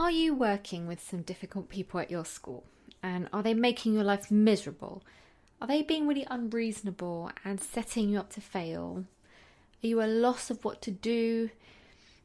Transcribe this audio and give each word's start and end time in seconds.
Are 0.00 0.12
you 0.12 0.32
working 0.32 0.86
with 0.86 1.02
some 1.02 1.22
difficult 1.22 1.68
people 1.68 1.98
at 1.98 2.08
your 2.08 2.24
school? 2.24 2.62
And 3.02 3.28
are 3.32 3.42
they 3.42 3.52
making 3.52 3.94
your 3.94 4.04
life 4.04 4.30
miserable? 4.30 5.02
Are 5.60 5.66
they 5.66 5.82
being 5.82 6.06
really 6.06 6.24
unreasonable 6.30 7.32
and 7.44 7.60
setting 7.60 8.08
you 8.08 8.20
up 8.20 8.30
to 8.34 8.40
fail? 8.40 9.06
Are 9.82 9.86
you 9.86 10.00
a 10.00 10.06
loss 10.06 10.50
of 10.50 10.64
what 10.64 10.80
to 10.82 10.92
do? 10.92 11.50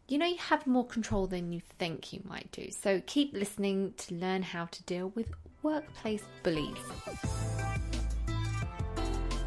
You 0.07 0.20
know, 0.20 0.28
you 0.28 0.38
have 0.38 0.67
more 0.67 0.86
control 0.86 1.25
than 1.25 1.51
you 1.51 1.62
think 1.79 2.13
you 2.13 2.21
might 2.25 2.51
do. 2.51 2.70
So 2.70 3.01
keep 3.07 3.33
listening 3.33 3.96
to 3.97 4.13
learn 4.13 4.44
how 4.44 4.65
to 4.65 4.83
deal 4.83 5.10
with 5.15 5.31
workplace 5.63 6.24
bullies. 6.44 6.78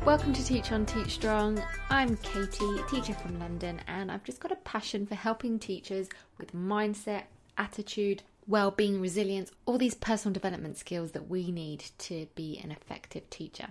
Welcome 0.04 0.32
to 0.32 0.44
Teach 0.44 0.72
on 0.72 0.84
Teach 0.84 1.14
Strong. 1.14 1.62
I'm 1.90 2.16
Katie, 2.16 2.82
teacher 2.90 3.14
from 3.14 3.38
London, 3.38 3.80
and 3.86 4.10
I've 4.10 4.24
just 4.24 4.40
got 4.40 4.50
a 4.50 4.56
passion 4.56 5.06
for 5.06 5.14
helping 5.14 5.60
teachers 5.60 6.08
with 6.38 6.52
mindset 6.52 7.22
attitude, 7.58 8.22
well 8.46 8.70
being, 8.70 9.00
resilience, 9.00 9.50
all 9.64 9.78
these 9.78 9.94
personal 9.94 10.32
development 10.32 10.76
skills 10.76 11.12
that 11.12 11.28
we 11.28 11.50
need 11.50 11.84
to 11.98 12.26
be 12.34 12.60
an 12.62 12.70
effective 12.70 13.28
teacher. 13.30 13.68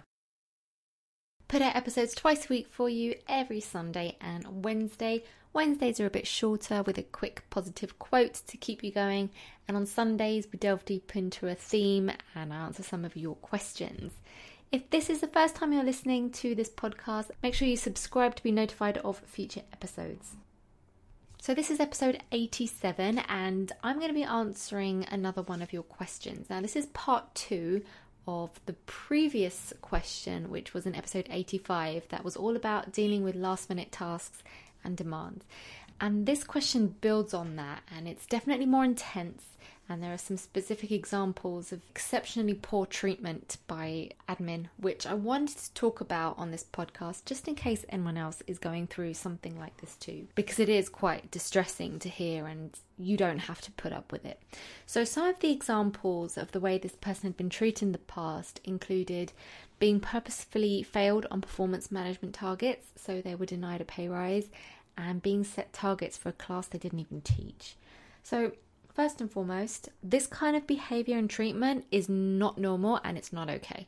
Put 1.47 1.61
out 1.61 1.75
episodes 1.75 2.15
twice 2.15 2.45
a 2.45 2.49
week 2.49 2.67
for 2.69 2.89
you 2.89 3.15
every 3.27 3.61
Sunday 3.61 4.17
and 4.19 4.65
Wednesday. 4.65 5.23
Wednesdays 5.53 5.99
are 5.99 6.07
a 6.07 6.09
bit 6.09 6.27
shorter 6.27 6.83
with 6.83 6.97
a 6.97 7.03
quick 7.03 7.43
positive 7.49 7.97
quote 7.99 8.33
to 8.47 8.57
keep 8.57 8.83
you 8.83 8.91
going, 8.91 9.29
and 9.67 9.77
on 9.77 9.85
Sundays 9.85 10.47
we 10.51 10.57
delve 10.57 10.83
deep 10.85 11.15
into 11.15 11.47
a 11.47 11.55
theme 11.55 12.11
and 12.33 12.51
answer 12.51 12.83
some 12.83 13.05
of 13.05 13.15
your 13.15 13.35
questions. 13.35 14.13
If 14.71 14.89
this 14.89 15.09
is 15.09 15.21
the 15.21 15.27
first 15.27 15.55
time 15.55 15.71
you're 15.71 15.83
listening 15.83 16.31
to 16.31 16.55
this 16.55 16.69
podcast, 16.69 17.29
make 17.41 17.53
sure 17.53 17.67
you 17.67 17.77
subscribe 17.77 18.35
to 18.35 18.43
be 18.43 18.51
notified 18.51 18.97
of 18.97 19.19
future 19.19 19.61
episodes. 19.71 20.35
So, 21.45 21.53
this 21.53 21.69
is 21.69 21.79
episode 21.79 22.23
87, 22.31 23.19
and 23.19 23.71
I'm 23.83 23.99
going 23.99 24.07
to 24.07 24.15
be 24.15 24.23
answering 24.23 25.05
another 25.11 25.43
one 25.43 25.61
of 25.61 25.71
your 25.71 25.83
questions. 25.83 26.49
Now, 26.49 26.59
this 26.59 26.75
is 26.75 26.87
part 26.87 27.35
two 27.35 27.83
of 28.27 28.59
the 28.65 28.73
previous 28.87 29.71
question, 29.79 30.49
which 30.49 30.73
was 30.73 30.87
in 30.87 30.95
episode 30.95 31.27
85, 31.29 32.07
that 32.09 32.23
was 32.23 32.35
all 32.35 32.55
about 32.55 32.91
dealing 32.91 33.23
with 33.23 33.35
last 33.35 33.69
minute 33.69 33.91
tasks 33.91 34.41
and 34.83 34.97
demands. 34.97 35.45
And 35.99 36.25
this 36.25 36.43
question 36.43 36.95
builds 37.01 37.33
on 37.33 37.55
that, 37.55 37.83
and 37.95 38.07
it's 38.07 38.25
definitely 38.25 38.65
more 38.65 38.83
intense 38.83 39.43
and 39.87 40.01
there 40.01 40.13
are 40.13 40.17
some 40.17 40.37
specific 40.37 40.91
examples 40.91 41.71
of 41.71 41.81
exceptionally 41.89 42.55
poor 42.55 42.85
treatment 42.85 43.57
by 43.67 44.09
admin, 44.27 44.67
which 44.77 45.05
I 45.05 45.13
wanted 45.13 45.57
to 45.57 45.73
talk 45.73 46.01
about 46.01 46.39
on 46.39 46.49
this 46.49 46.65
podcast 46.73 47.25
just 47.25 47.47
in 47.47 47.53
case 47.53 47.85
anyone 47.89 48.17
else 48.17 48.41
is 48.47 48.57
going 48.57 48.87
through 48.87 49.13
something 49.13 49.59
like 49.59 49.77
this 49.77 49.95
too, 49.97 50.27
because 50.33 50.59
it 50.59 50.69
is 50.69 50.89
quite 50.89 51.29
distressing 51.29 51.99
to 51.99 52.09
hear 52.09 52.47
and 52.47 52.77
you 52.97 53.15
don't 53.15 53.39
have 53.39 53.61
to 53.61 53.71
put 53.73 53.93
up 53.93 54.11
with 54.11 54.25
it. 54.25 54.41
So, 54.87 55.03
some 55.03 55.27
of 55.27 55.39
the 55.39 55.51
examples 55.51 56.35
of 56.37 56.51
the 56.51 56.59
way 56.59 56.77
this 56.77 56.95
person 56.95 57.29
had 57.29 57.37
been 57.37 57.49
treated 57.49 57.83
in 57.83 57.91
the 57.91 57.97
past 57.99 58.59
included 58.63 59.33
being 59.77 59.99
purposefully 59.99 60.81
failed 60.81 61.27
on 61.29 61.41
performance 61.41 61.91
management 61.91 62.33
targets, 62.33 62.87
so 62.95 63.21
they 63.21 63.35
were 63.35 63.45
denied 63.45 63.81
a 63.81 63.85
pay 63.85 64.07
rise, 64.07 64.49
and 64.97 65.21
being 65.21 65.43
set 65.43 65.73
targets 65.73 66.17
for 66.17 66.29
a 66.29 66.33
class 66.33 66.67
they 66.67 66.77
didn't 66.77 66.99
even 66.99 67.21
teach. 67.21 67.75
So, 68.23 68.51
First 68.95 69.19
and 69.19 69.29
foremost, 69.29 69.89
this 70.01 70.25
kind 70.25 70.55
of 70.55 70.65
behavior 70.65 71.17
and 71.17 71.29
treatment 71.29 71.83
is 71.91 72.07
not 72.07 72.57
normal 72.57 73.01
and 73.03 73.17
it's 73.17 73.33
not 73.33 73.49
okay. 73.49 73.87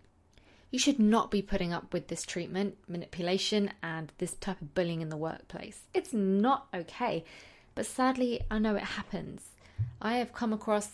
You 0.70 0.80
should 0.80 1.00
not 1.00 1.32
be 1.32 1.42
putting 1.42 1.72
up 1.72 1.94
with 1.94 2.10
this 2.10 2.24
treatment, 2.24 2.76
manipulation, 2.90 3.72
and 3.82 4.12
this 4.18 4.34
type 4.34 4.62
of 4.62 4.76
bullying 4.76 5.00
in 5.00 5.08
the 5.08 5.16
workplace. 5.16 5.84
It's 5.94 6.12
not 6.12 6.68
okay. 6.74 7.24
But 7.74 7.86
sadly, 7.86 8.42
I 8.52 8.60
know 8.60 8.76
it 8.76 8.84
happens. 8.84 9.46
I 10.02 10.18
have 10.18 10.34
come 10.34 10.52
across 10.52 10.90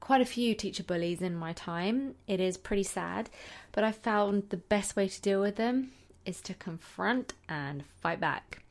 quite 0.00 0.22
a 0.22 0.24
few 0.24 0.54
teacher 0.54 0.82
bullies 0.82 1.20
in 1.20 1.34
my 1.34 1.52
time. 1.52 2.14
It 2.26 2.40
is 2.40 2.56
pretty 2.56 2.84
sad, 2.84 3.28
but 3.72 3.84
I 3.84 3.92
found 3.92 4.44
the 4.48 4.56
best 4.56 4.96
way 4.96 5.08
to 5.08 5.20
deal 5.20 5.42
with 5.42 5.56
them 5.56 5.90
is 6.24 6.40
to 6.40 6.54
confront 6.54 7.34
and 7.50 7.84
fight 8.00 8.18
back. 8.18 8.62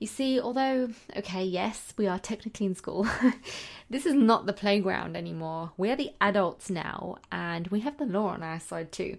You 0.00 0.06
see, 0.06 0.40
although, 0.40 0.88
okay, 1.14 1.44
yes, 1.44 1.92
we 1.98 2.06
are 2.06 2.18
technically 2.18 2.64
in 2.64 2.74
school, 2.74 3.06
this 3.90 4.06
is 4.06 4.14
not 4.14 4.46
the 4.46 4.54
playground 4.54 5.14
anymore. 5.14 5.72
We 5.76 5.90
are 5.90 5.96
the 5.96 6.12
adults 6.22 6.70
now, 6.70 7.18
and 7.30 7.68
we 7.68 7.80
have 7.80 7.98
the 7.98 8.06
law 8.06 8.28
on 8.28 8.42
our 8.42 8.58
side 8.60 8.92
too. 8.92 9.18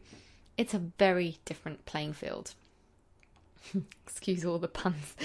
It's 0.57 0.73
a 0.73 0.79
very 0.79 1.37
different 1.45 1.85
playing 1.85 2.13
field. 2.13 2.55
Excuse 4.07 4.43
all 4.43 4.57
the 4.57 4.67
puns. 4.67 5.15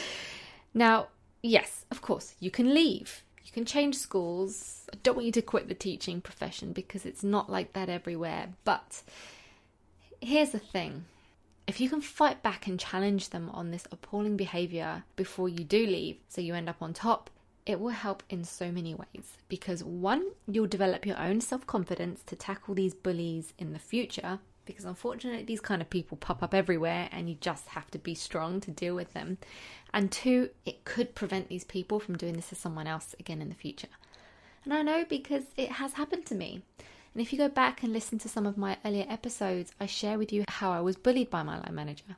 Now, 0.74 1.06
yes, 1.42 1.86
of 1.90 2.02
course, 2.02 2.34
you 2.38 2.50
can 2.50 2.74
leave. 2.74 3.24
You 3.42 3.50
can 3.50 3.64
change 3.64 3.96
schools. 3.96 4.82
I 4.92 4.98
don't 5.02 5.14
want 5.14 5.24
you 5.24 5.32
to 5.32 5.42
quit 5.42 5.68
the 5.68 5.74
teaching 5.74 6.20
profession 6.20 6.74
because 6.74 7.06
it's 7.06 7.24
not 7.24 7.48
like 7.48 7.72
that 7.72 7.88
everywhere. 7.88 8.50
But 8.64 9.00
here's 10.20 10.50
the 10.50 10.58
thing 10.58 11.06
if 11.66 11.80
you 11.80 11.88
can 11.88 12.00
fight 12.00 12.42
back 12.42 12.66
and 12.66 12.78
challenge 12.78 13.30
them 13.30 13.50
on 13.50 13.70
this 13.70 13.86
appalling 13.90 14.36
behavior 14.36 15.04
before 15.16 15.48
you 15.48 15.64
do 15.64 15.84
leave, 15.86 16.18
so 16.28 16.40
you 16.40 16.54
end 16.54 16.68
up 16.68 16.80
on 16.80 16.92
top, 16.92 17.30
it 17.66 17.80
will 17.80 17.88
help 17.88 18.22
in 18.30 18.44
so 18.44 18.70
many 18.70 18.94
ways. 18.94 19.36
Because 19.48 19.82
one, 19.82 20.30
you'll 20.46 20.68
develop 20.68 21.04
your 21.04 21.18
own 21.18 21.40
self 21.40 21.66
confidence 21.66 22.22
to 22.26 22.36
tackle 22.36 22.74
these 22.74 22.94
bullies 22.94 23.52
in 23.58 23.72
the 23.72 23.78
future. 23.80 24.38
Because 24.64 24.84
unfortunately, 24.84 25.44
these 25.44 25.60
kind 25.60 25.80
of 25.82 25.90
people 25.90 26.16
pop 26.16 26.42
up 26.42 26.54
everywhere 26.54 27.08
and 27.12 27.28
you 27.28 27.36
just 27.40 27.68
have 27.68 27.90
to 27.92 27.98
be 27.98 28.14
strong 28.14 28.60
to 28.60 28.70
deal 28.70 28.94
with 28.94 29.12
them. 29.12 29.38
And 29.92 30.10
two, 30.10 30.50
it 30.64 30.84
could 30.84 31.14
prevent 31.14 31.48
these 31.48 31.64
people 31.64 32.00
from 32.00 32.16
doing 32.16 32.34
this 32.34 32.48
to 32.48 32.56
someone 32.56 32.86
else 32.86 33.14
again 33.18 33.40
in 33.40 33.48
the 33.48 33.54
future. 33.54 33.88
And 34.64 34.74
I 34.74 34.82
know 34.82 35.04
because 35.08 35.44
it 35.56 35.72
has 35.72 35.94
happened 35.94 36.26
to 36.26 36.34
me. 36.34 36.62
And 37.16 37.22
if 37.22 37.32
you 37.32 37.38
go 37.38 37.48
back 37.48 37.82
and 37.82 37.94
listen 37.94 38.18
to 38.18 38.28
some 38.28 38.44
of 38.44 38.58
my 38.58 38.76
earlier 38.84 39.06
episodes, 39.08 39.72
I 39.80 39.86
share 39.86 40.18
with 40.18 40.34
you 40.34 40.44
how 40.48 40.70
I 40.70 40.82
was 40.82 40.96
bullied 40.96 41.30
by 41.30 41.42
my 41.42 41.56
line 41.56 41.74
manager. 41.74 42.14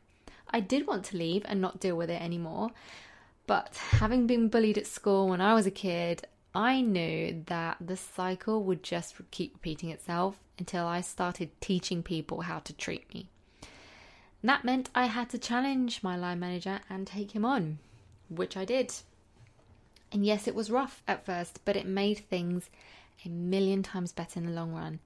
I 0.50 0.59
did 0.59 0.88
want 0.88 1.04
to 1.04 1.16
leave 1.16 1.44
and 1.47 1.60
not 1.60 1.78
deal 1.78 1.97
with 1.97 2.10
it 2.10 2.20
anymore, 2.20 2.72
but 3.47 3.76
having 3.76 4.26
been 4.26 4.48
bullied 4.48 4.76
at 4.76 4.88
school 4.88 5.28
when 5.28 5.41
I 5.41 5.54
was 5.54 5.66
a 5.66 5.70
kid, 5.70 6.26
I 6.53 6.81
knew 6.81 7.44
that 7.47 7.76
the 7.81 7.97
cycle 7.97 8.64
would 8.64 8.82
just 8.82 9.14
keep 9.31 9.54
repeating 9.54 9.91
itself 9.91 10.41
until 10.58 10.84
I 10.84 11.00
started 11.00 11.50
teaching 11.60 12.03
people 12.03 12.41
how 12.41 12.58
to 12.58 12.72
treat 12.72 13.14
me. 13.14 13.28
And 14.42 14.48
that 14.48 14.64
meant 14.64 14.91
I 14.97 15.06
had 15.06 15.31
to 15.31 15.38
challenge 15.38 16.03
my 16.03 16.16
line 16.16 16.41
manager 16.41 16.81
and 16.91 17.06
take 17.06 17.37
him 17.37 17.44
on, 17.44 17.78
which 18.28 18.56
I 18.56 18.64
did. 18.64 18.92
And 20.10 20.26
yes, 20.26 20.48
it 20.48 20.56
was 20.56 20.72
rough 20.72 21.04
at 21.06 21.25
first, 21.25 21.60
but 21.64 21.76
it 21.76 21.87
made 21.87 22.19
things 22.19 22.69
a 23.25 23.29
million 23.29 23.83
times 23.83 24.12
better 24.12 24.39
in 24.41 24.47
the 24.47 24.53
long 24.53 24.73
run. 24.73 25.01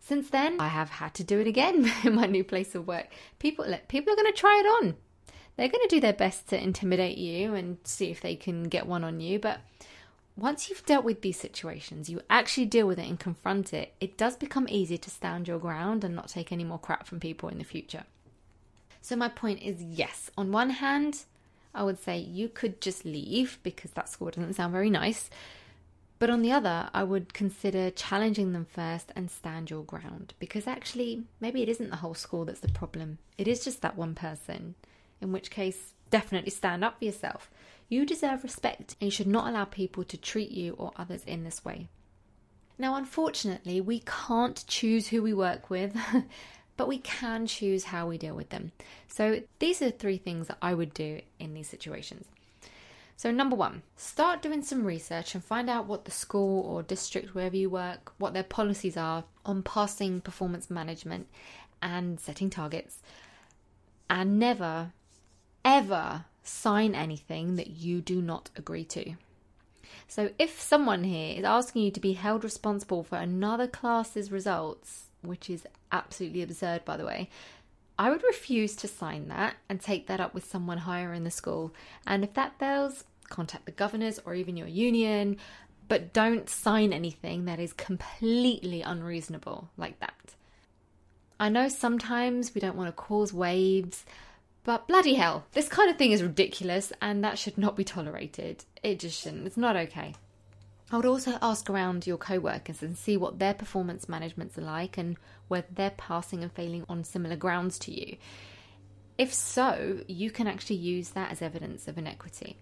Since 0.00 0.30
then, 0.30 0.60
I 0.60 0.68
have 0.68 0.90
had 0.90 1.14
to 1.14 1.24
do 1.24 1.40
it 1.40 1.46
again 1.46 1.90
in 2.04 2.14
my 2.14 2.26
new 2.26 2.44
place 2.44 2.74
of 2.74 2.86
work. 2.86 3.08
People, 3.38 3.64
people 3.88 4.12
are 4.12 4.16
going 4.16 4.32
to 4.32 4.38
try 4.38 4.62
it 4.64 4.84
on. 4.84 4.96
They're 5.56 5.68
going 5.68 5.88
to 5.88 5.94
do 5.94 6.00
their 6.00 6.12
best 6.12 6.48
to 6.48 6.62
intimidate 6.62 7.18
you 7.18 7.54
and 7.54 7.78
see 7.84 8.10
if 8.10 8.20
they 8.20 8.36
can 8.36 8.64
get 8.64 8.86
one 8.86 9.04
on 9.04 9.20
you. 9.20 9.38
But 9.38 9.60
once 10.36 10.68
you've 10.68 10.84
dealt 10.84 11.04
with 11.04 11.22
these 11.22 11.40
situations, 11.40 12.10
you 12.10 12.20
actually 12.28 12.66
deal 12.66 12.86
with 12.86 12.98
it 12.98 13.08
and 13.08 13.18
confront 13.18 13.72
it, 13.72 13.94
it 14.00 14.18
does 14.18 14.36
become 14.36 14.66
easier 14.68 14.98
to 14.98 15.10
stand 15.10 15.48
your 15.48 15.58
ground 15.58 16.04
and 16.04 16.14
not 16.14 16.28
take 16.28 16.52
any 16.52 16.64
more 16.64 16.78
crap 16.78 17.06
from 17.06 17.20
people 17.20 17.48
in 17.48 17.58
the 17.58 17.64
future. 17.64 18.04
So, 19.00 19.16
my 19.16 19.28
point 19.28 19.62
is 19.62 19.82
yes, 19.82 20.30
on 20.36 20.52
one 20.52 20.70
hand, 20.70 21.24
I 21.74 21.84
would 21.84 21.98
say 21.98 22.18
you 22.18 22.48
could 22.48 22.80
just 22.80 23.04
leave 23.04 23.58
because 23.62 23.92
that 23.92 24.08
school 24.08 24.30
doesn't 24.30 24.54
sound 24.54 24.72
very 24.72 24.90
nice. 24.90 25.30
But 26.18 26.30
on 26.30 26.42
the 26.42 26.52
other, 26.52 26.88
I 26.94 27.04
would 27.04 27.34
consider 27.34 27.90
challenging 27.90 28.52
them 28.52 28.64
first 28.64 29.12
and 29.14 29.30
stand 29.30 29.70
your 29.70 29.84
ground 29.84 30.32
because 30.38 30.66
actually, 30.66 31.24
maybe 31.40 31.62
it 31.62 31.68
isn't 31.68 31.90
the 31.90 31.96
whole 31.96 32.14
school 32.14 32.46
that's 32.46 32.60
the 32.60 32.68
problem. 32.68 33.18
It 33.36 33.46
is 33.46 33.62
just 33.62 33.82
that 33.82 33.96
one 33.96 34.14
person, 34.14 34.76
in 35.20 35.30
which 35.30 35.50
case, 35.50 35.92
definitely 36.10 36.50
stand 36.50 36.84
up 36.84 36.98
for 36.98 37.04
yourself. 37.04 37.50
You 37.88 38.06
deserve 38.06 38.42
respect 38.42 38.96
and 39.00 39.06
you 39.06 39.10
should 39.10 39.26
not 39.26 39.48
allow 39.48 39.64
people 39.66 40.04
to 40.04 40.16
treat 40.16 40.50
you 40.50 40.72
or 40.78 40.92
others 40.96 41.22
in 41.26 41.44
this 41.44 41.64
way. 41.64 41.88
Now, 42.78 42.94
unfortunately, 42.96 43.80
we 43.80 44.00
can't 44.00 44.64
choose 44.66 45.08
who 45.08 45.22
we 45.22 45.32
work 45.34 45.70
with, 45.70 45.96
but 46.76 46.88
we 46.88 46.98
can 46.98 47.46
choose 47.46 47.84
how 47.84 48.06
we 48.06 48.18
deal 48.18 48.34
with 48.34 48.50
them. 48.50 48.72
So, 49.08 49.42
these 49.58 49.80
are 49.80 49.90
three 49.90 50.18
things 50.18 50.48
that 50.48 50.58
I 50.60 50.74
would 50.74 50.92
do 50.92 51.20
in 51.38 51.54
these 51.54 51.68
situations. 51.68 52.26
So, 53.18 53.30
number 53.30 53.56
one, 53.56 53.82
start 53.96 54.42
doing 54.42 54.62
some 54.62 54.84
research 54.84 55.34
and 55.34 55.42
find 55.42 55.70
out 55.70 55.86
what 55.86 56.04
the 56.04 56.10
school 56.10 56.60
or 56.66 56.82
district, 56.82 57.34
wherever 57.34 57.56
you 57.56 57.70
work, 57.70 58.12
what 58.18 58.34
their 58.34 58.42
policies 58.42 58.96
are 58.96 59.24
on 59.46 59.62
passing 59.62 60.20
performance 60.20 60.68
management 60.68 61.26
and 61.80 62.20
setting 62.20 62.50
targets. 62.50 62.98
And 64.10 64.38
never, 64.38 64.92
ever 65.64 66.26
sign 66.42 66.94
anything 66.94 67.56
that 67.56 67.68
you 67.68 68.02
do 68.02 68.20
not 68.20 68.50
agree 68.54 68.84
to. 68.84 69.14
So, 70.06 70.30
if 70.38 70.60
someone 70.60 71.04
here 71.04 71.38
is 71.38 71.44
asking 71.44 71.82
you 71.82 71.90
to 71.92 72.00
be 72.00 72.12
held 72.12 72.44
responsible 72.44 73.02
for 73.02 73.16
another 73.16 73.66
class's 73.66 74.30
results, 74.30 75.08
which 75.22 75.48
is 75.48 75.66
absolutely 75.90 76.42
absurd, 76.42 76.84
by 76.84 76.98
the 76.98 77.06
way, 77.06 77.30
I 77.98 78.10
would 78.10 78.22
refuse 78.22 78.76
to 78.76 78.88
sign 78.88 79.28
that 79.28 79.56
and 79.68 79.80
take 79.80 80.06
that 80.06 80.20
up 80.20 80.34
with 80.34 80.50
someone 80.50 80.78
higher 80.78 81.12
in 81.12 81.24
the 81.24 81.30
school. 81.30 81.74
And 82.06 82.24
if 82.24 82.34
that 82.34 82.58
fails, 82.58 83.04
contact 83.28 83.66
the 83.66 83.72
governors 83.72 84.20
or 84.24 84.34
even 84.34 84.56
your 84.56 84.68
union. 84.68 85.38
But 85.88 86.12
don't 86.12 86.50
sign 86.50 86.92
anything 86.92 87.44
that 87.44 87.60
is 87.60 87.72
completely 87.72 88.82
unreasonable 88.82 89.70
like 89.76 90.00
that. 90.00 90.34
I 91.38 91.48
know 91.48 91.68
sometimes 91.68 92.54
we 92.54 92.60
don't 92.60 92.76
want 92.76 92.88
to 92.88 92.92
cause 92.92 93.32
waves, 93.32 94.04
but 94.64 94.88
bloody 94.88 95.14
hell, 95.14 95.44
this 95.52 95.68
kind 95.68 95.90
of 95.90 95.96
thing 95.96 96.12
is 96.12 96.22
ridiculous 96.22 96.92
and 97.00 97.22
that 97.22 97.38
should 97.38 97.56
not 97.56 97.76
be 97.76 97.84
tolerated. 97.84 98.64
It 98.82 98.98
just 98.98 99.22
shouldn't. 99.22 99.46
It's 99.46 99.56
not 99.56 99.76
okay. 99.76 100.14
I 100.90 100.96
would 100.96 101.06
also 101.06 101.36
ask 101.42 101.68
around 101.68 102.06
your 102.06 102.16
co 102.16 102.38
workers 102.38 102.82
and 102.82 102.96
see 102.96 103.16
what 103.16 103.38
their 103.38 103.54
performance 103.54 104.08
managements 104.08 104.56
are 104.56 104.62
like 104.62 104.96
and 104.96 105.16
whether 105.48 105.66
they're 105.72 105.90
passing 105.90 106.42
and 106.42 106.52
failing 106.52 106.84
on 106.88 107.02
similar 107.02 107.36
grounds 107.36 107.78
to 107.80 107.92
you. 107.92 108.16
If 109.18 109.34
so, 109.34 110.00
you 110.06 110.30
can 110.30 110.46
actually 110.46 110.76
use 110.76 111.10
that 111.10 111.32
as 111.32 111.42
evidence 111.42 111.88
of 111.88 111.98
inequity. 111.98 112.56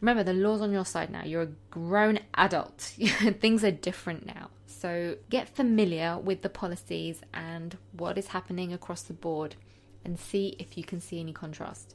Remember, 0.00 0.22
the 0.22 0.32
law's 0.32 0.60
on 0.60 0.72
your 0.72 0.84
side 0.84 1.10
now. 1.10 1.24
You're 1.24 1.42
a 1.42 1.52
grown 1.70 2.20
adult. 2.34 2.80
Things 3.40 3.64
are 3.64 3.70
different 3.70 4.26
now. 4.26 4.50
So 4.66 5.16
get 5.30 5.48
familiar 5.48 6.18
with 6.18 6.42
the 6.42 6.48
policies 6.48 7.22
and 7.32 7.76
what 7.92 8.18
is 8.18 8.28
happening 8.28 8.72
across 8.72 9.02
the 9.02 9.12
board 9.14 9.56
and 10.04 10.18
see 10.18 10.54
if 10.58 10.76
you 10.76 10.84
can 10.84 11.00
see 11.00 11.18
any 11.18 11.32
contrast. 11.32 11.94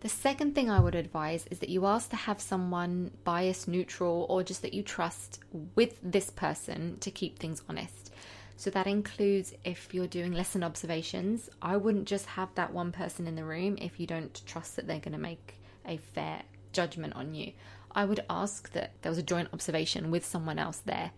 The 0.00 0.08
second 0.10 0.54
thing 0.54 0.70
I 0.70 0.80
would 0.80 0.94
advise 0.94 1.46
is 1.50 1.58
that 1.60 1.70
you 1.70 1.86
ask 1.86 2.10
to 2.10 2.16
have 2.16 2.40
someone 2.40 3.10
bias 3.24 3.66
neutral 3.66 4.26
or 4.28 4.42
just 4.42 4.62
that 4.62 4.74
you 4.74 4.82
trust 4.82 5.40
with 5.74 5.98
this 6.02 6.30
person 6.30 6.98
to 7.00 7.10
keep 7.10 7.38
things 7.38 7.62
honest. 7.68 8.12
So 8.56 8.70
that 8.70 8.86
includes 8.86 9.54
if 9.64 9.92
you're 9.94 10.06
doing 10.06 10.32
lesson 10.32 10.62
observations, 10.62 11.48
I 11.60 11.76
wouldn't 11.76 12.06
just 12.06 12.26
have 12.26 12.54
that 12.54 12.72
one 12.72 12.92
person 12.92 13.26
in 13.26 13.36
the 13.36 13.44
room 13.44 13.76
if 13.80 13.98
you 13.98 14.06
don't 14.06 14.40
trust 14.46 14.76
that 14.76 14.86
they're 14.86 15.00
going 15.00 15.12
to 15.12 15.18
make 15.18 15.60
a 15.86 15.96
fair 15.96 16.42
judgment 16.72 17.14
on 17.14 17.34
you. 17.34 17.52
I 17.92 18.04
would 18.04 18.24
ask 18.28 18.70
that 18.72 18.92
there 19.00 19.10
was 19.10 19.18
a 19.18 19.22
joint 19.22 19.48
observation 19.52 20.10
with 20.10 20.24
someone 20.24 20.58
else 20.58 20.78
there. 20.84 21.10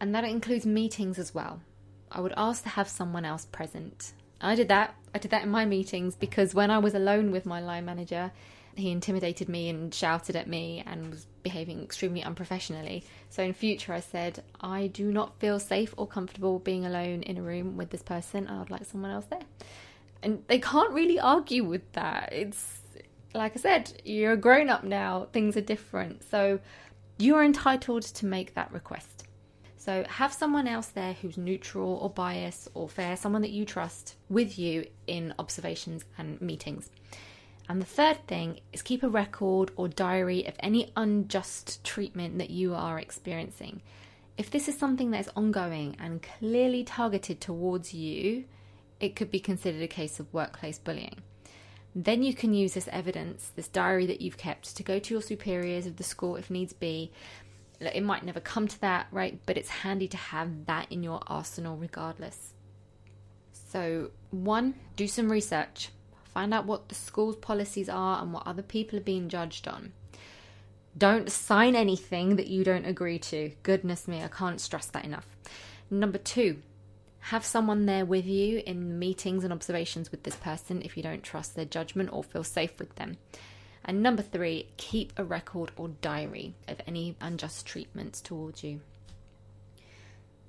And 0.00 0.14
that 0.14 0.24
includes 0.24 0.66
meetings 0.66 1.18
as 1.18 1.34
well. 1.34 1.60
I 2.12 2.20
would 2.20 2.34
ask 2.36 2.62
to 2.64 2.68
have 2.70 2.88
someone 2.88 3.24
else 3.24 3.46
present. 3.46 4.12
I 4.40 4.54
did 4.54 4.68
that. 4.68 4.94
I 5.14 5.18
did 5.18 5.32
that 5.32 5.42
in 5.42 5.50
my 5.50 5.64
meetings 5.64 6.14
because 6.14 6.54
when 6.54 6.70
I 6.70 6.78
was 6.78 6.94
alone 6.94 7.30
with 7.30 7.44
my 7.46 7.60
line 7.60 7.84
manager, 7.84 8.30
he 8.76 8.90
intimidated 8.90 9.48
me 9.48 9.68
and 9.68 9.92
shouted 9.92 10.36
at 10.36 10.46
me 10.46 10.82
and 10.86 11.10
was 11.10 11.26
behaving 11.42 11.82
extremely 11.82 12.22
unprofessionally. 12.22 13.04
So 13.28 13.42
in 13.42 13.52
future, 13.52 13.92
I 13.92 14.00
said, 14.00 14.42
I 14.60 14.86
do 14.86 15.12
not 15.12 15.38
feel 15.40 15.58
safe 15.58 15.92
or 15.96 16.06
comfortable 16.06 16.60
being 16.60 16.86
alone 16.86 17.22
in 17.22 17.38
a 17.38 17.42
room 17.42 17.76
with 17.76 17.90
this 17.90 18.02
person. 18.02 18.46
I 18.46 18.58
would 18.60 18.70
like 18.70 18.84
someone 18.84 19.10
else 19.10 19.26
there. 19.26 19.42
And 20.22 20.44
they 20.46 20.60
can't 20.60 20.92
really 20.92 21.18
argue 21.18 21.64
with 21.64 21.90
that. 21.92 22.32
It's 22.32 22.80
like 23.34 23.56
I 23.56 23.60
said, 23.60 24.00
you're 24.04 24.32
a 24.32 24.36
grown 24.36 24.68
up 24.68 24.84
now, 24.84 25.28
things 25.32 25.56
are 25.56 25.62
different. 25.62 26.28
So 26.30 26.60
you 27.18 27.36
are 27.36 27.44
entitled 27.44 28.02
to 28.02 28.26
make 28.26 28.54
that 28.54 28.72
request. 28.72 29.19
So 29.90 30.04
have 30.08 30.32
someone 30.32 30.68
else 30.68 30.86
there 30.86 31.14
who's 31.14 31.36
neutral 31.36 31.94
or 31.96 32.10
biased 32.10 32.68
or 32.74 32.88
fair, 32.88 33.16
someone 33.16 33.42
that 33.42 33.50
you 33.50 33.64
trust 33.64 34.14
with 34.28 34.56
you 34.56 34.86
in 35.08 35.34
observations 35.36 36.04
and 36.16 36.40
meetings. 36.40 36.90
And 37.68 37.82
the 37.82 37.86
third 37.86 38.24
thing 38.28 38.60
is 38.72 38.82
keep 38.82 39.02
a 39.02 39.08
record 39.08 39.72
or 39.74 39.88
diary 39.88 40.46
of 40.46 40.54
any 40.60 40.92
unjust 40.96 41.82
treatment 41.82 42.38
that 42.38 42.50
you 42.50 42.72
are 42.72 43.00
experiencing. 43.00 43.82
If 44.38 44.48
this 44.48 44.68
is 44.68 44.78
something 44.78 45.10
that 45.10 45.22
is 45.22 45.30
ongoing 45.34 45.96
and 45.98 46.22
clearly 46.22 46.84
targeted 46.84 47.40
towards 47.40 47.92
you, 47.92 48.44
it 49.00 49.16
could 49.16 49.32
be 49.32 49.40
considered 49.40 49.82
a 49.82 49.88
case 49.88 50.20
of 50.20 50.32
workplace 50.32 50.78
bullying. 50.78 51.16
Then 51.96 52.22
you 52.22 52.32
can 52.32 52.54
use 52.54 52.74
this 52.74 52.88
evidence, 52.92 53.50
this 53.56 53.66
diary 53.66 54.06
that 54.06 54.20
you've 54.20 54.38
kept, 54.38 54.76
to 54.76 54.84
go 54.84 55.00
to 55.00 55.14
your 55.14 55.22
superiors 55.22 55.86
of 55.86 55.96
the 55.96 56.04
school 56.04 56.36
if 56.36 56.48
needs 56.48 56.72
be. 56.72 57.10
It 57.80 58.02
might 58.02 58.24
never 58.24 58.40
come 58.40 58.68
to 58.68 58.80
that, 58.82 59.06
right? 59.10 59.40
But 59.46 59.56
it's 59.56 59.68
handy 59.68 60.08
to 60.08 60.16
have 60.16 60.66
that 60.66 60.86
in 60.90 61.02
your 61.02 61.20
arsenal 61.26 61.76
regardless. 61.76 62.52
So, 63.52 64.10
one, 64.30 64.74
do 64.96 65.06
some 65.08 65.30
research. 65.30 65.90
Find 66.24 66.52
out 66.52 66.66
what 66.66 66.88
the 66.88 66.94
school's 66.94 67.36
policies 67.36 67.88
are 67.88 68.22
and 68.22 68.32
what 68.32 68.46
other 68.46 68.62
people 68.62 68.98
are 68.98 69.02
being 69.02 69.28
judged 69.28 69.66
on. 69.66 69.92
Don't 70.96 71.30
sign 71.30 71.76
anything 71.76 72.36
that 72.36 72.48
you 72.48 72.64
don't 72.64 72.84
agree 72.84 73.18
to. 73.18 73.52
Goodness 73.62 74.08
me, 74.08 74.22
I 74.22 74.28
can't 74.28 74.60
stress 74.60 74.86
that 74.86 75.04
enough. 75.04 75.26
Number 75.90 76.18
two, 76.18 76.58
have 77.20 77.44
someone 77.44 77.86
there 77.86 78.04
with 78.04 78.26
you 78.26 78.62
in 78.66 78.98
meetings 78.98 79.44
and 79.44 79.52
observations 79.52 80.10
with 80.10 80.22
this 80.24 80.36
person 80.36 80.82
if 80.82 80.96
you 80.96 81.02
don't 81.02 81.22
trust 81.22 81.54
their 81.54 81.64
judgment 81.64 82.10
or 82.12 82.24
feel 82.24 82.44
safe 82.44 82.78
with 82.78 82.94
them. 82.96 83.18
And 83.84 84.02
number 84.02 84.22
three, 84.22 84.68
keep 84.76 85.12
a 85.16 85.24
record 85.24 85.72
or 85.76 85.88
diary 85.88 86.54
of 86.68 86.80
any 86.86 87.16
unjust 87.20 87.66
treatments 87.66 88.20
towards 88.20 88.62
you. 88.62 88.80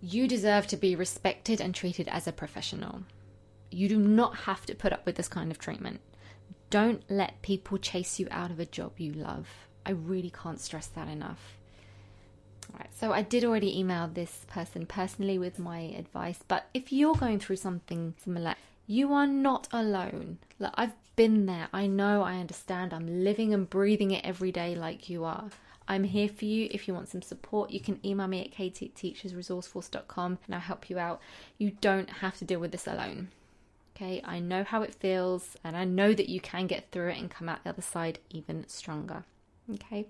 You 0.01 0.27
deserve 0.27 0.67
to 0.67 0.77
be 0.77 0.95
respected 0.95 1.61
and 1.61 1.73
treated 1.73 2.07
as 2.07 2.27
a 2.27 2.31
professional. 2.31 3.03
You 3.69 3.87
do 3.87 3.97
not 3.97 4.35
have 4.35 4.65
to 4.65 4.75
put 4.75 4.91
up 4.91 5.05
with 5.05 5.15
this 5.15 5.27
kind 5.27 5.51
of 5.51 5.59
treatment. 5.59 6.01
Don't 6.69 7.03
let 7.09 7.41
people 7.41 7.77
chase 7.77 8.19
you 8.19 8.27
out 8.31 8.51
of 8.51 8.59
a 8.59 8.65
job 8.65 8.93
you 8.97 9.13
love. 9.13 9.47
I 9.85 9.91
really 9.91 10.31
can't 10.31 10.59
stress 10.59 10.87
that 10.87 11.07
enough. 11.07 11.57
Right, 12.73 12.89
so 12.95 13.11
I 13.11 13.21
did 13.21 13.43
already 13.43 13.77
email 13.77 14.07
this 14.07 14.45
person 14.47 14.85
personally 14.85 15.37
with 15.37 15.59
my 15.59 15.79
advice, 15.79 16.39
but 16.47 16.67
if 16.73 16.91
you're 16.91 17.15
going 17.15 17.39
through 17.39 17.57
something 17.57 18.13
similar, 18.23 18.55
you 18.87 19.13
are 19.13 19.27
not 19.27 19.67
alone. 19.71 20.39
Like, 20.59 20.73
I've 20.75 20.93
been 21.15 21.45
there. 21.45 21.67
I 21.73 21.87
know, 21.87 22.23
I 22.23 22.37
understand. 22.37 22.93
I'm 22.93 23.23
living 23.23 23.53
and 23.53 23.69
breathing 23.69 24.11
it 24.11 24.25
every 24.25 24.51
day 24.51 24.75
like 24.75 25.09
you 25.09 25.23
are. 25.23 25.49
I'm 25.87 26.03
here 26.05 26.29
for 26.29 26.45
you. 26.45 26.69
If 26.71 26.87
you 26.87 26.93
want 26.93 27.09
some 27.09 27.21
support, 27.21 27.71
you 27.71 27.79
can 27.79 27.99
email 28.05 28.27
me 28.27 28.41
at 28.41 28.51
katieteachersresourceforce.com 28.51 30.39
and 30.45 30.55
I'll 30.55 30.61
help 30.61 30.89
you 30.89 30.99
out. 30.99 31.21
You 31.57 31.71
don't 31.81 32.09
have 32.09 32.37
to 32.37 32.45
deal 32.45 32.59
with 32.59 32.71
this 32.71 32.87
alone. 32.87 33.29
Okay, 33.95 34.21
I 34.23 34.39
know 34.39 34.63
how 34.63 34.83
it 34.83 34.95
feels 34.95 35.57
and 35.63 35.75
I 35.75 35.83
know 35.83 36.13
that 36.13 36.29
you 36.29 36.39
can 36.39 36.65
get 36.67 36.89
through 36.91 37.09
it 37.09 37.17
and 37.17 37.29
come 37.29 37.49
out 37.49 37.63
the 37.63 37.71
other 37.71 37.81
side 37.81 38.19
even 38.29 38.67
stronger. 38.67 39.25
Okay. 39.71 40.07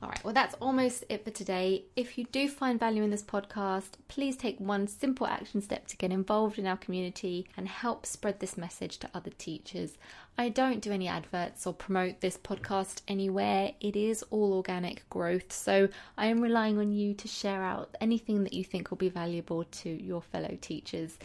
All 0.00 0.08
right, 0.08 0.24
well, 0.24 0.32
that's 0.32 0.54
almost 0.60 1.02
it 1.08 1.24
for 1.24 1.32
today. 1.32 1.82
If 1.96 2.16
you 2.16 2.24
do 2.30 2.48
find 2.48 2.78
value 2.78 3.02
in 3.02 3.10
this 3.10 3.24
podcast, 3.24 3.94
please 4.06 4.36
take 4.36 4.60
one 4.60 4.86
simple 4.86 5.26
action 5.26 5.60
step 5.60 5.88
to 5.88 5.96
get 5.96 6.12
involved 6.12 6.56
in 6.56 6.68
our 6.68 6.76
community 6.76 7.48
and 7.56 7.66
help 7.66 8.06
spread 8.06 8.38
this 8.38 8.56
message 8.56 8.98
to 8.98 9.10
other 9.12 9.32
teachers. 9.38 9.98
I 10.38 10.50
don't 10.50 10.80
do 10.80 10.92
any 10.92 11.08
adverts 11.08 11.66
or 11.66 11.72
promote 11.72 12.20
this 12.20 12.38
podcast 12.38 13.02
anywhere, 13.08 13.72
it 13.80 13.96
is 13.96 14.22
all 14.30 14.52
organic 14.52 15.08
growth. 15.10 15.52
So 15.52 15.88
I 16.16 16.26
am 16.26 16.42
relying 16.42 16.78
on 16.78 16.92
you 16.92 17.12
to 17.14 17.26
share 17.26 17.64
out 17.64 17.96
anything 18.00 18.44
that 18.44 18.52
you 18.52 18.62
think 18.62 18.90
will 18.90 18.98
be 18.98 19.08
valuable 19.08 19.64
to 19.64 19.90
your 19.90 20.22
fellow 20.22 20.56
teachers. 20.60 21.18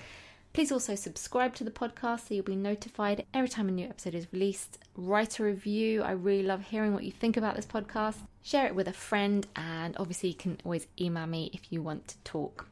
Please 0.53 0.71
also 0.71 0.93
subscribe 0.93 1.55
to 1.55 1.63
the 1.63 1.71
podcast 1.71 2.27
so 2.27 2.35
you'll 2.35 2.43
be 2.43 2.55
notified 2.55 3.25
every 3.33 3.49
time 3.49 3.67
a 3.67 3.71
new 3.71 3.87
episode 3.87 4.13
is 4.13 4.27
released. 4.31 4.77
Write 4.95 5.39
a 5.39 5.43
review. 5.43 6.03
I 6.03 6.11
really 6.11 6.43
love 6.43 6.61
hearing 6.61 6.93
what 6.93 7.03
you 7.03 7.11
think 7.11 7.37
about 7.37 7.55
this 7.55 7.65
podcast. 7.65 8.17
Share 8.43 8.67
it 8.67 8.75
with 8.75 8.87
a 8.87 8.93
friend, 8.93 9.47
and 9.55 9.97
obviously, 9.97 10.29
you 10.29 10.35
can 10.35 10.59
always 10.63 10.85
email 11.01 11.25
me 11.25 11.49
if 11.53 11.73
you 11.73 11.81
want 11.81 12.07
to 12.09 12.17
talk. 12.19 12.67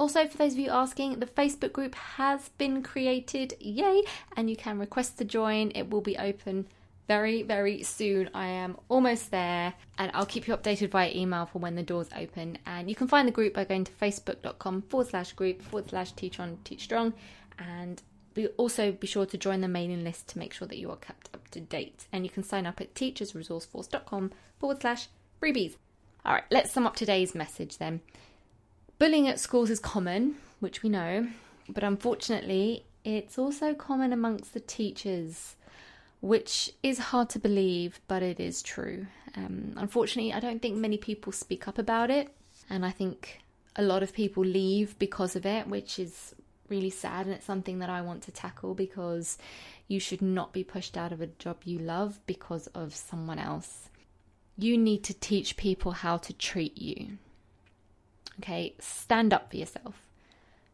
Also, 0.00 0.26
for 0.26 0.38
those 0.38 0.54
of 0.54 0.60
you 0.60 0.70
asking, 0.70 1.18
the 1.18 1.26
Facebook 1.26 1.72
group 1.72 1.94
has 1.94 2.48
been 2.56 2.82
created, 2.82 3.52
yay! 3.60 4.02
And 4.34 4.48
you 4.48 4.56
can 4.56 4.78
request 4.78 5.18
to 5.18 5.26
join. 5.26 5.72
It 5.74 5.90
will 5.90 6.00
be 6.00 6.16
open 6.16 6.68
very, 7.08 7.42
very 7.42 7.82
soon. 7.82 8.30
I 8.34 8.46
am 8.46 8.76
almost 8.88 9.30
there, 9.30 9.74
and 9.96 10.12
I'll 10.14 10.26
keep 10.26 10.46
you 10.46 10.54
updated 10.54 10.90
via 10.90 11.10
email 11.12 11.46
for 11.46 11.58
when 11.58 11.74
the 11.74 11.82
doors 11.82 12.08
open. 12.14 12.58
And 12.66 12.88
you 12.88 12.94
can 12.94 13.08
find 13.08 13.26
the 13.26 13.32
group 13.32 13.54
by 13.54 13.64
going 13.64 13.84
to 13.84 13.92
facebook.com 13.92 14.82
forward 14.82 15.08
slash 15.08 15.32
group 15.32 15.62
forward 15.62 15.88
slash 15.88 16.12
teach 16.12 16.38
on 16.38 16.58
teach 16.64 16.82
strong. 16.82 17.14
And 17.58 18.02
be 18.34 18.46
also 18.58 18.92
be 18.92 19.06
sure 19.06 19.26
to 19.26 19.38
join 19.38 19.62
the 19.62 19.68
mailing 19.68 20.04
list 20.04 20.28
to 20.28 20.38
make 20.38 20.52
sure 20.52 20.68
that 20.68 20.78
you 20.78 20.90
are 20.90 20.96
kept 20.96 21.30
up 21.34 21.48
to 21.48 21.60
date. 21.60 22.06
And 22.12 22.24
you 22.24 22.30
can 22.30 22.44
sign 22.44 22.66
up 22.66 22.80
at 22.80 22.94
teachersresourceforce.com 22.94 24.30
forward 24.60 24.80
slash 24.82 25.08
freebies. 25.42 25.76
All 26.26 26.34
right, 26.34 26.44
let's 26.50 26.70
sum 26.70 26.86
up 26.86 26.94
today's 26.94 27.34
message 27.34 27.78
then. 27.78 28.02
Bullying 28.98 29.28
at 29.28 29.40
schools 29.40 29.70
is 29.70 29.80
common, 29.80 30.34
which 30.60 30.82
we 30.82 30.90
know, 30.90 31.28
but 31.68 31.84
unfortunately, 31.84 32.84
it's 33.04 33.38
also 33.38 33.72
common 33.72 34.12
amongst 34.12 34.52
the 34.52 34.60
teachers 34.60 35.54
which 36.20 36.72
is 36.82 36.98
hard 36.98 37.30
to 37.30 37.38
believe, 37.38 38.00
but 38.08 38.22
it 38.22 38.40
is 38.40 38.62
true. 38.62 39.06
Um, 39.36 39.74
unfortunately, 39.76 40.32
I 40.32 40.40
don't 40.40 40.60
think 40.60 40.76
many 40.76 40.98
people 40.98 41.32
speak 41.32 41.68
up 41.68 41.78
about 41.78 42.10
it, 42.10 42.34
and 42.68 42.84
I 42.84 42.90
think 42.90 43.40
a 43.76 43.82
lot 43.82 44.02
of 44.02 44.12
people 44.12 44.44
leave 44.44 44.98
because 44.98 45.36
of 45.36 45.46
it, 45.46 45.68
which 45.68 45.98
is 45.98 46.34
really 46.68 46.90
sad. 46.90 47.26
And 47.26 47.34
it's 47.34 47.46
something 47.46 47.78
that 47.78 47.90
I 47.90 48.00
want 48.00 48.22
to 48.24 48.32
tackle 48.32 48.74
because 48.74 49.38
you 49.86 50.00
should 50.00 50.20
not 50.20 50.52
be 50.52 50.64
pushed 50.64 50.96
out 50.96 51.12
of 51.12 51.20
a 51.20 51.26
job 51.26 51.58
you 51.64 51.78
love 51.78 52.18
because 52.26 52.66
of 52.68 52.94
someone 52.94 53.38
else. 53.38 53.88
You 54.56 54.76
need 54.76 55.04
to 55.04 55.14
teach 55.14 55.56
people 55.56 55.92
how 55.92 56.16
to 56.18 56.32
treat 56.32 56.76
you. 56.78 57.18
Okay, 58.40 58.74
stand 58.80 59.32
up 59.32 59.50
for 59.50 59.56
yourself 59.56 60.07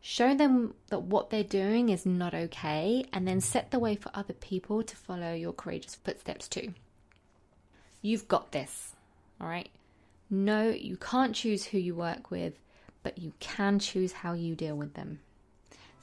show 0.07 0.35
them 0.35 0.75
that 0.89 1.01
what 1.01 1.31
they're 1.31 1.43
doing 1.43 1.89
is 1.89 2.05
not 2.05 2.35
okay, 2.35 3.07
and 3.11 3.27
then 3.27 3.41
set 3.41 3.71
the 3.71 3.79
way 3.79 3.97
for 3.97 4.11
other 4.13 4.35
people 4.35 4.83
to 4.83 4.95
follow 4.95 5.33
your 5.33 5.55
courageous 5.55 5.95
footsteps 5.95 6.47
too. 6.47 6.75
You've 8.03 8.29
got 8.29 8.53
this, 8.53 8.95
all 9.41 9.49
right? 9.49 9.71
No, 10.29 10.69
you 10.69 10.99
can't 10.99 11.35
choose 11.35 11.65
who 11.65 11.79
you 11.79 11.95
work 11.95 12.31
with, 12.31 12.53
but 13.03 13.17
you 13.17 13.33
can 13.41 13.79
choose 13.79 14.13
how 14.13 14.35
you 14.35 14.55
deal 14.55 14.77
with 14.77 14.93
them. 14.93 15.21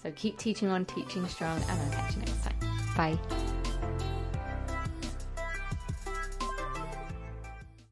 So 0.02 0.12
keep 0.16 0.40
teaching 0.40 0.70
on, 0.70 0.86
teaching 0.86 1.28
strong, 1.28 1.62
and 1.62 1.80
I'll 1.80 1.92
catch 1.92 2.16
you 2.16 2.22
next 2.22 2.44
time. 2.44 2.56
Bye. 2.98 3.51